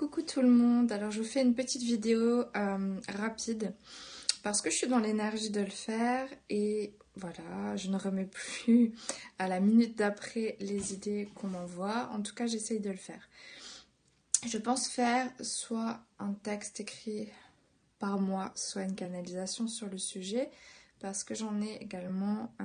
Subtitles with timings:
[0.00, 3.74] Coucou tout le monde, alors je vous fais une petite vidéo euh, rapide
[4.42, 8.94] parce que je suis dans l'énergie de le faire et voilà, je ne remets plus
[9.38, 13.28] à la minute d'après les idées qu'on m'envoie, en tout cas j'essaye de le faire.
[14.46, 17.28] Je pense faire soit un texte écrit
[17.98, 20.50] par moi, soit une canalisation sur le sujet
[21.00, 22.64] parce que j'en ai également euh,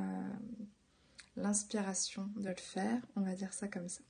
[1.35, 4.03] l'inspiration de le faire, on va dire ça comme ça.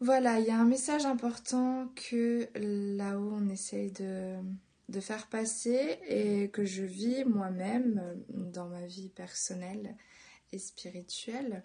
[0.00, 6.50] Voilà, il y a un message important que là-haut on essaye de, faire passer et
[6.50, 9.96] que je vis moi-même dans ma vie personnelle
[10.52, 11.64] et spirituelle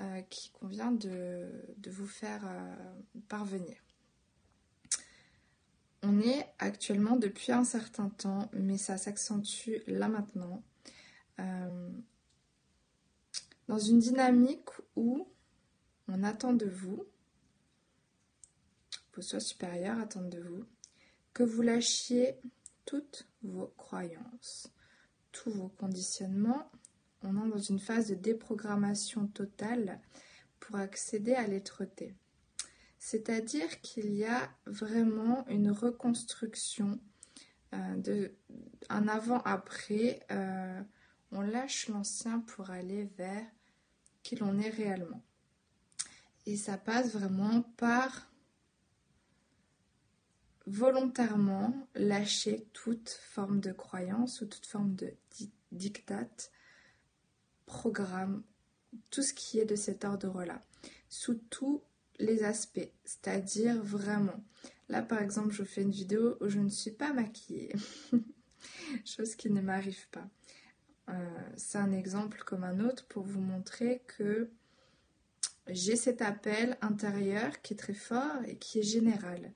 [0.00, 1.50] euh, qui convient de,
[1.86, 2.74] vous faire euh,
[3.28, 3.76] parvenir.
[6.02, 10.62] On est actuellement depuis un certain temps, mais ça s'accentue là maintenant,
[11.40, 11.90] euh,
[13.68, 15.28] dans une dynamique où
[16.08, 17.04] on attend de vous,
[19.16, 20.64] vos soi supérieurs attendent de vous
[21.32, 22.38] que vous lâchiez
[22.84, 24.72] toutes vos croyances,
[25.32, 26.70] tous vos conditionnements.
[27.22, 30.00] On est dans une phase de déprogrammation totale
[30.60, 32.14] pour accéder à l'être-té.
[32.98, 37.00] C'est-à-dire qu'il y a vraiment une reconstruction,
[37.74, 38.34] euh, de,
[38.88, 40.20] un avant-après.
[40.30, 40.82] Euh,
[41.32, 43.46] on lâche l'ancien pour aller vers
[44.22, 45.22] qui l'on est réellement.
[46.46, 48.30] Et ça passe vraiment par
[50.66, 55.14] volontairement lâcher toute forme de croyance ou toute forme de
[55.72, 56.50] diktat,
[57.66, 58.42] programme,
[59.10, 60.60] tout ce qui est de cet ordre-là,
[61.08, 61.82] sous tous
[62.18, 64.44] les aspects, c'est-à-dire vraiment.
[64.88, 67.74] Là, par exemple, je fais une vidéo où je ne suis pas maquillée,
[69.04, 70.28] chose qui ne m'arrive pas.
[71.08, 74.50] Euh, c'est un exemple comme un autre pour vous montrer que
[75.68, 79.52] j'ai cet appel intérieur qui est très fort et qui est général.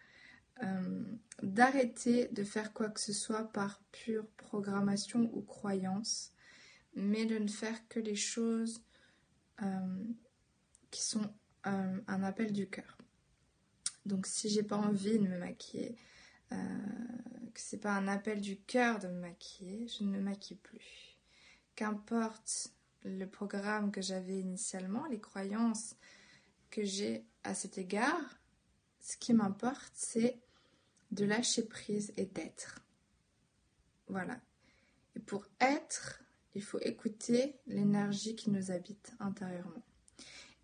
[0.62, 1.04] Euh,
[1.42, 6.34] d'arrêter de faire quoi que ce soit par pure programmation ou croyance,
[6.94, 8.82] mais de ne faire que les choses
[9.62, 10.04] euh,
[10.90, 11.32] qui sont
[11.66, 12.98] euh, un appel du cœur.
[14.04, 15.96] Donc si j'ai pas envie de me maquiller,
[16.50, 21.16] que c'est pas un appel du cœur de me maquiller, je ne me maquille plus.
[21.76, 22.72] Qu'importe
[23.04, 25.94] le programme que j'avais initialement, les croyances
[26.70, 28.40] que j'ai à cet égard,
[29.00, 30.40] ce qui m'importe, c'est
[31.10, 32.80] de lâcher prise et d'être.
[34.08, 34.40] Voilà.
[35.16, 36.22] Et pour être,
[36.54, 39.84] il faut écouter l'énergie qui nous habite intérieurement.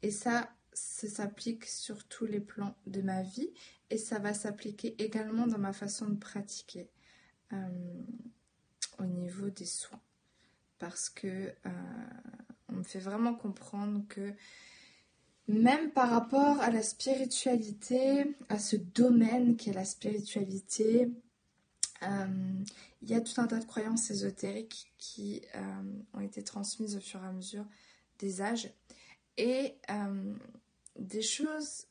[0.03, 3.53] Et ça, ça s'applique sur tous les plans de ma vie
[3.91, 6.91] et ça va s'appliquer également dans ma façon de pratiquer
[7.53, 8.03] euh,
[8.99, 10.01] au niveau des soins.
[10.79, 11.71] Parce que euh,
[12.69, 14.35] on me fait vraiment comprendre que
[15.49, 21.09] même par rapport à la spiritualité, à ce domaine qui est la spiritualité,
[22.03, 22.63] euh,
[23.03, 25.83] il y a tout un tas de croyances ésotériques qui euh,
[26.15, 27.65] ont été transmises au fur et à mesure
[28.19, 28.71] des âges.
[29.37, 30.35] Et euh,
[30.99, 31.87] des choses,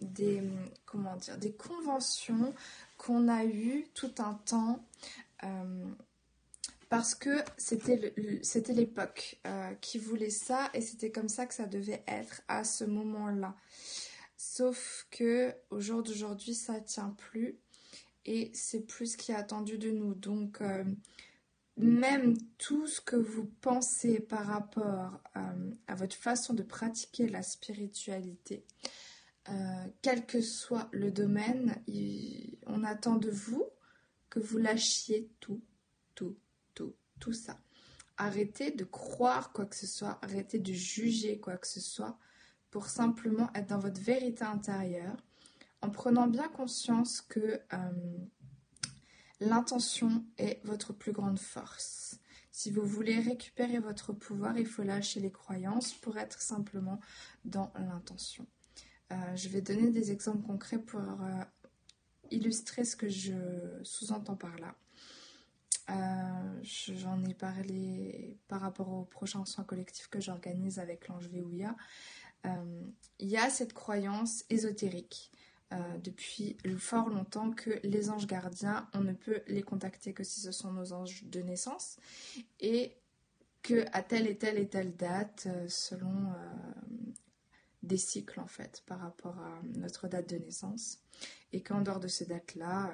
[0.00, 0.42] des
[0.86, 2.54] comment dire, des conventions
[2.96, 4.84] qu'on a eues tout un temps
[6.90, 8.12] parce que c'était
[8.72, 12.82] l'époque euh, qui voulait ça et c'était comme ça que ça devait être à ce
[12.84, 13.56] moment-là.
[14.36, 17.60] Sauf que au jour d'aujourd'hui, ça tient plus
[18.26, 20.14] et c'est plus ce qui est attendu de nous.
[20.14, 20.82] Donc euh,
[21.76, 27.42] même tout ce que vous pensez par rapport euh, à votre façon de pratiquer la
[27.42, 28.66] spiritualité,
[30.02, 31.82] quel que soit le domaine,
[32.66, 33.64] on attend de vous
[34.28, 35.60] que vous lâchiez tout,
[36.14, 36.36] tout,
[36.74, 37.58] tout ça.
[38.16, 42.18] Arrêtez de croire quoi que ce soit, arrêtez de juger quoi que ce soit
[42.70, 45.16] pour simplement être dans votre vérité intérieure
[45.82, 48.18] en prenant bien conscience que euh,
[49.40, 52.18] l'intention est votre plus grande force.
[52.52, 57.00] Si vous voulez récupérer votre pouvoir, il faut lâcher les croyances pour être simplement
[57.44, 58.46] dans l'intention.
[59.12, 61.44] Euh, je vais donner des exemples concrets pour euh,
[62.30, 63.32] illustrer ce que je
[63.82, 64.76] sous-entends par là.
[65.90, 71.76] Euh, j'en ai parlé par rapport au prochain soin collectif que j'organise avec l'ange Véouya.
[72.46, 72.82] Euh,
[73.18, 75.32] il y a cette croyance ésotérique
[75.72, 80.40] euh, depuis fort longtemps que les anges gardiens, on ne peut les contacter que si
[80.40, 81.96] ce sont nos anges de naissance
[82.60, 82.96] et
[83.62, 86.32] que à telle et telle et telle date, selon
[87.82, 90.98] des cycles en fait par rapport à notre date de naissance
[91.52, 92.90] et qu'en dehors de ces dates-là,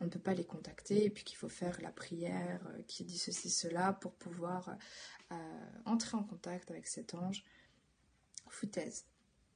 [0.00, 3.04] on ne peut pas les contacter et puis qu'il faut faire la prière euh, qui
[3.04, 4.76] dit ceci, cela pour pouvoir
[5.32, 5.34] euh,
[5.84, 7.44] entrer en contact avec cet ange.
[8.48, 9.04] Foutaise.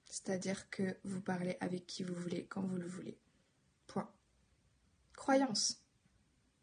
[0.05, 3.17] C'est-à-dire que vous parlez avec qui vous voulez, quand vous le voulez.
[3.87, 4.11] Point.
[5.15, 5.83] Croyance.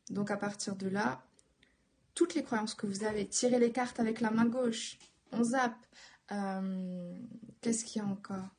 [0.09, 1.25] Donc à partir de là,
[2.13, 4.97] toutes les croyances que vous avez, tirez les cartes avec la main gauche,
[5.31, 5.85] on zappe.
[6.31, 7.17] Euh,
[7.61, 8.49] qu'est-ce qu'il y a encore?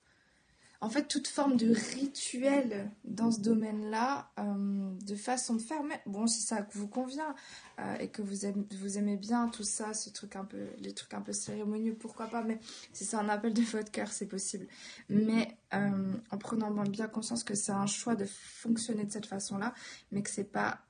[0.83, 6.01] En fait, toute forme de rituel dans ce domaine-là, euh, de façon de faire, mais
[6.07, 7.35] bon, si ça vous convient
[7.79, 11.33] euh, et que vous aimez, bien tout ça, ce un peu, les trucs un peu
[11.33, 12.59] cérémonieux, pourquoi pas, mais
[12.95, 14.67] si c'est un appel de votre cœur, c'est possible.
[15.11, 19.75] Mais euh, en prenant bien conscience que c'est un choix de fonctionner de cette façon-là,
[20.13, 20.81] mais que c'est pas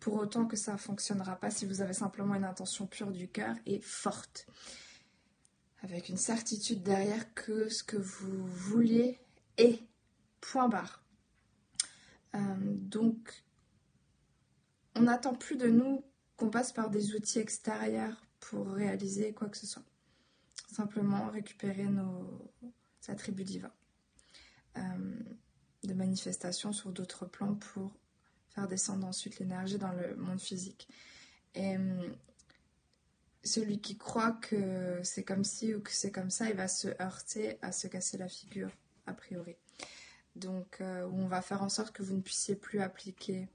[0.00, 3.54] pour autant que ça fonctionnera pas si vous avez simplement une intention pure du cœur
[3.66, 4.46] et forte
[5.84, 9.20] avec une certitude derrière que ce que vous vouliez
[9.58, 9.82] est.
[10.40, 11.02] Point barre.
[12.34, 13.44] Euh, donc,
[14.94, 16.02] on n'attend plus de nous
[16.36, 19.84] qu'on passe par des outils extérieurs pour réaliser quoi que ce soit.
[20.70, 22.50] Simplement récupérer nos
[23.08, 23.72] attributs divins
[24.76, 25.14] euh,
[25.82, 27.96] de manifestation sur d'autres plans pour
[28.48, 30.88] faire descendre ensuite l'énergie dans le monde physique.
[31.54, 31.76] Et
[33.44, 36.88] celui qui croit que c'est comme ci ou que c'est comme ça, il va se
[37.00, 38.70] heurter à se casser la figure,
[39.06, 39.56] a priori.
[40.34, 43.48] Donc, euh, on va faire en sorte que vous ne puissiez plus appliquer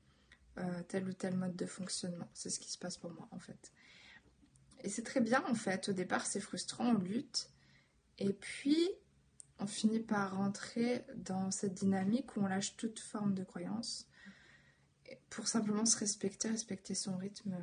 [0.57, 2.29] euh, tel ou tel mode de fonctionnement.
[2.33, 3.73] C'est ce qui se passe pour moi, en fait.
[4.83, 5.89] Et c'est très bien, en fait.
[5.89, 7.49] Au départ, c'est frustrant, on lutte.
[8.17, 8.89] Et puis,
[9.57, 14.07] on finit par rentrer dans cette dynamique où on lâche toute forme de croyance
[15.29, 17.57] pour simplement se respecter, respecter son rythme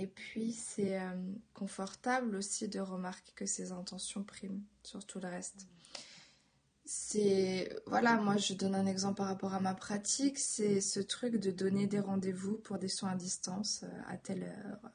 [0.00, 1.10] et puis, c'est euh,
[1.52, 5.66] confortable aussi de remarquer que ses intentions priment sur tout le reste.
[6.86, 7.68] C'est.
[7.86, 10.38] Voilà, moi, je donne un exemple par rapport à ma pratique.
[10.38, 14.44] C'est ce truc de donner des rendez-vous pour des soins à distance euh, à telle
[14.44, 14.90] heure.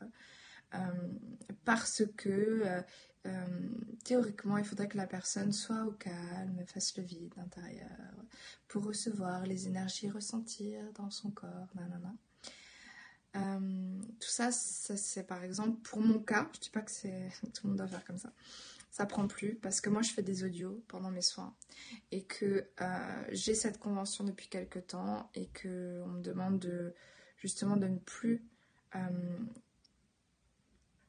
[0.73, 0.77] Euh,
[1.65, 2.63] parce que
[4.03, 7.89] théoriquement, il faudrait que la personne soit au calme, fasse le vide intérieur
[8.67, 11.69] pour recevoir les énergies ressentir dans son corps.
[11.75, 12.15] Nanana.
[13.35, 17.63] Euh, tout ça, c'est par exemple pour mon cas, je dis pas que c'est tout
[17.63, 18.31] le monde doit faire comme ça.
[18.91, 21.53] Ça prend plus parce que moi je fais des audios pendant mes soins
[22.11, 26.93] et que euh, j'ai cette convention depuis quelques temps et que on me demande de
[27.37, 28.41] justement de ne plus
[28.95, 28.99] euh,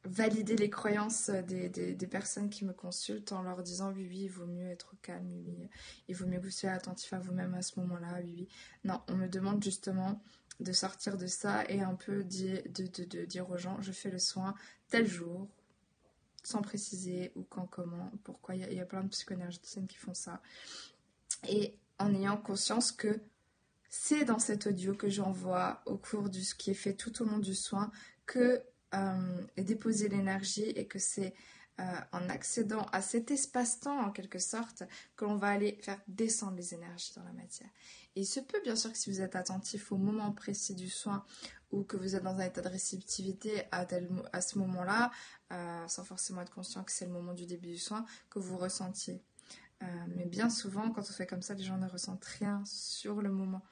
[0.06, 4.46] valider les croyances des, personnes qui me consultent en leur disant oui oui il vaut
[4.46, 5.68] mieux être calme, oui, oui
[6.08, 8.48] il vaut mieux que vous soyez attentif à vous-même à ce moment-là, oui oui.
[8.84, 10.22] Non, on me demande justement
[10.60, 14.54] de sortir de ça et un peu de, dire aux gens je fais le soin
[14.88, 15.48] tel jour,
[16.42, 18.54] sans préciser où, quand, comment, pourquoi.
[18.54, 20.40] Il y, a, plein de psychoénergéticiennes qui font ça.
[21.48, 23.20] Et en ayant conscience que
[23.88, 27.24] c'est dans cet audio que j'envoie au cours de ce qui est fait tout au
[27.24, 27.90] long du soin
[28.26, 28.62] que
[28.96, 31.34] euh, est déposée l'énergie et que c'est
[31.78, 34.84] euh, en accédant à cet espace-temps en quelque sorte
[35.16, 37.68] que l'on va aller faire descendre les énergies dans la matière.
[38.14, 40.88] Et il se peut bien sûr que si vous êtes attentif au moment précis du
[40.88, 41.24] soin
[41.70, 43.86] ou que vous êtes dans un état de réceptivité à,
[44.40, 45.10] ce moment-là,
[45.52, 48.56] euh, sans forcément être conscient que c'est le moment du début du soin, que vous
[48.56, 49.22] ressentiez.
[50.16, 53.30] Mais bien souvent, quand on fait comme ça, les gens ne ressentent rien sur le
[53.30, 53.62] moment.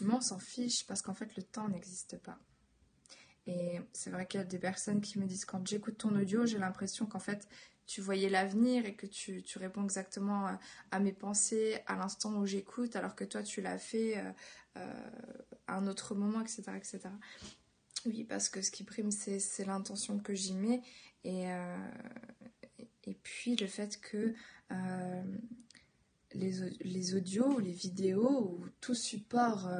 [0.00, 2.40] Mais on s'en fiche parce qu'en fait, le temps n'existe pas.
[3.46, 6.46] Et c'est vrai qu'il y a des personnes qui me disent quand j'écoute ton audio,
[6.46, 7.46] j'ai l'impression qu'en fait,
[7.86, 10.48] tu voyais l'avenir et que tu, réponds exactement
[10.90, 14.32] à, mes pensées à l'instant où j'écoute, alors que toi tu l'as fait euh,
[14.78, 15.10] euh,
[15.66, 17.00] à un autre moment, etc., etc.
[18.06, 20.82] Oui, parce que ce qui prime, c'est l'intention que j'y mets
[21.24, 21.90] et, euh,
[23.04, 24.34] et puis le fait que
[26.34, 29.70] les, les, audios les vidéos ou tout support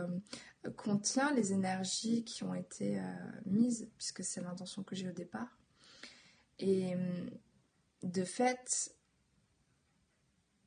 [0.76, 3.00] contient les énergies qui ont été
[3.44, 5.58] mises, puisque c'est l'intention que j'ai au départ.
[6.58, 6.94] Et
[8.02, 8.94] de fait,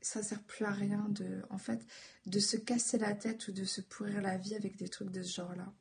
[0.01, 1.85] ça sert plus à rien de, en fait,
[2.25, 5.21] de se casser la tête ou de se pourrir la vie avec des trucs de
[5.21, 5.71] ce genre-là.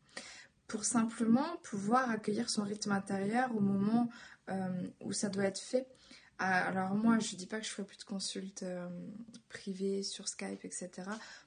[0.66, 4.10] Pour simplement pouvoir accueillir son rythme intérieur au moment
[4.50, 5.86] euh, où ça doit être fait.
[6.38, 8.88] Alors moi, je dis pas que je ferai plus de consultes euh,
[9.48, 10.90] privées sur Skype, etc.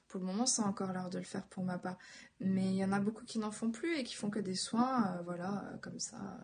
[0.08, 1.96] Pour le moment, c'est encore l'heure de le faire pour ma part.
[2.40, 4.56] Mais il y en a beaucoup qui n'en font plus et qui font que des
[4.56, 6.38] soins, euh, voilà, comme ça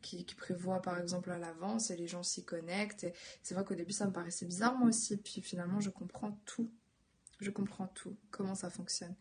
[0.00, 3.04] qui, prévoit par exemple à l'avance et les gens s'y connectent.
[3.04, 6.38] Et c'est vrai qu'au début ça me paraissait bizarre moi aussi, puis finalement je comprends
[6.44, 6.70] tout.
[7.40, 9.14] Je comprends tout, comment ça fonctionne.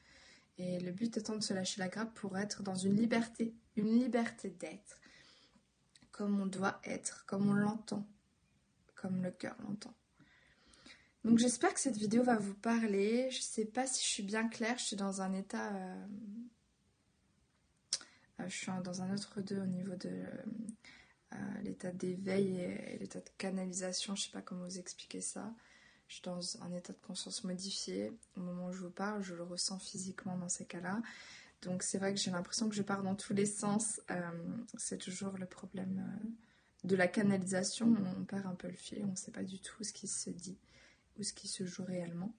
[0.57, 3.97] Et le but étant de se lâcher la grappe pour être dans une liberté, une
[3.97, 4.99] liberté d'être,
[6.19, 8.05] comme on doit être, comme on l'entend,
[8.95, 9.93] comme le cœur l'entend.
[11.23, 13.31] Donc j'espère que cette vidéo va vous parler.
[13.31, 16.05] Je sais pas si je suis bien claire, je suis dans un état euh,
[18.41, 23.21] euh, je suis dans un autre deux au niveau de euh, l'état d'éveil et, l'état
[23.21, 24.13] de canalisation.
[24.17, 25.53] Je sais pas comment vous expliquer ça.
[26.09, 28.11] Je suis dans un état de conscience modifié.
[28.35, 31.01] Au moment où je vous parle, je le ressens physiquement dans ces cas-là.
[31.61, 34.01] Donc c'est vrai que j'ai l'impression que je pars dans tous les sens.
[34.11, 34.31] Euh,
[34.77, 37.93] c'est toujours le problème euh, de la canalisation.
[38.17, 40.29] On perd un peu le fil, on ne sait pas du tout ce qui se
[40.29, 40.57] dit
[41.17, 42.33] ou ce qui se joue réellement.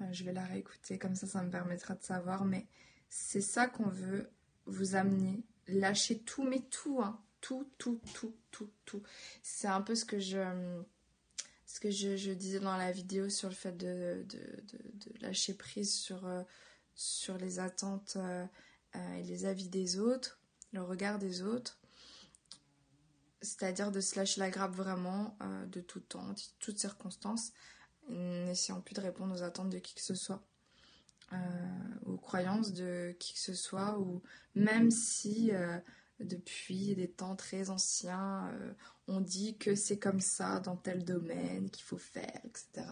[0.00, 2.44] Euh, je vais la réécouter, comme ça ça me permettra de savoir.
[2.46, 2.66] Mais
[3.10, 4.30] c'est ça qu'on veut
[4.66, 5.42] vous amener.
[5.68, 7.20] Lâcher tout, mais tout, hein.
[7.40, 9.02] tout, tout, tout, tout, tout.
[9.42, 10.82] C'est un peu ce que je
[11.66, 16.28] ce que je, disais dans la vidéo sur le fait de, de lâcher prise sur
[16.94, 18.44] sur les attentes euh,
[18.96, 20.40] euh, et les avis des autres,
[20.72, 21.78] le regard des autres.
[23.40, 27.52] C'est-à-dire de se lâcher la grappe vraiment euh, de tout temps, de toutes circonstances,
[28.08, 30.42] n'essayant plus de répondre aux attentes de qui que ce soit.
[32.04, 34.22] aux croyances de qui que ce soit, ou
[34.54, 35.50] même si
[36.20, 38.52] depuis des temps très anciens,
[39.06, 42.86] on dit que c'est comme ça dans tel domaine qu'il faut faire, etc.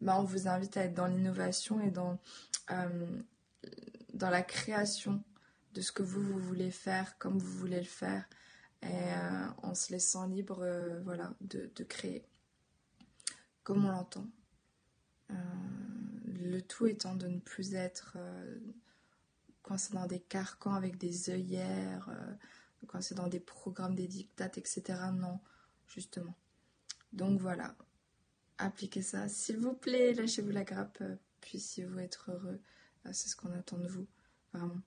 [0.00, 2.18] Ben, on vous invite à être dans l'innovation et dans
[2.70, 3.22] euh,
[4.18, 5.22] la création
[5.74, 8.28] de ce que vous, voulez faire, comme vous voulez le faire,
[8.82, 11.00] et euh, en se laissant libre euh,
[11.40, 12.24] de, créer
[13.62, 14.26] comme on l'entend.
[15.28, 18.16] le tout étant de ne plus être
[19.62, 22.10] coincé dans des carcans avec des œillères,
[22.86, 24.82] coincé dans des programmes, des dictates, etc.
[25.12, 25.38] Non,
[25.86, 26.34] justement.
[27.12, 27.76] Donc voilà,
[28.64, 29.28] appliquez ça.
[29.28, 31.02] S'il vous plaît, lâchez-vous la grappe
[31.40, 32.60] puissiez-vous être heureux.
[33.04, 34.06] Ah, c'est ce qu'on attend de vous,
[34.52, 34.80] vraiment.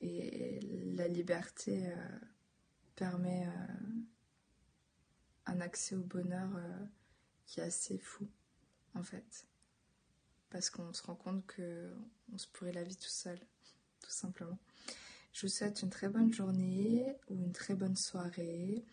[0.00, 0.60] Et
[0.94, 2.18] la liberté euh,
[2.96, 4.02] permet euh,
[5.46, 6.84] un accès au bonheur euh,
[7.46, 8.28] qui est assez fou,
[8.94, 9.46] en fait.
[10.50, 13.38] Parce qu'on se rend compte qu'on se pourrit la vie tout seul,
[14.00, 14.58] tout simplement.
[15.32, 18.84] Je vous souhaite une très bonne journée ou une très bonne soirée.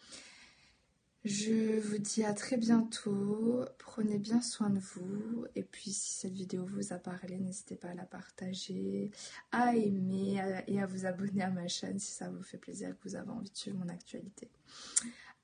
[1.24, 3.64] Je vous dis à très bientôt.
[3.78, 5.46] Prenez bien soin de vous.
[5.56, 9.12] Et puis, si cette vidéo vous a parlé, n'hésitez pas à la partager,
[9.52, 13.08] à aimer et à vous abonner à ma chaîne si ça vous fait plaisir que
[13.08, 14.50] vous avez envie de suivre mon actualité.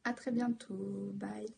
[0.04, 1.12] À très bientôt.
[1.14, 1.54] Bye.